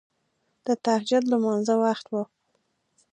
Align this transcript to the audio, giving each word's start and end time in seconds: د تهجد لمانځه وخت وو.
د 0.65 0.67
تهجد 0.85 1.23
لمانځه 1.31 1.75
وخت 1.83 2.05
وو. 2.13 2.23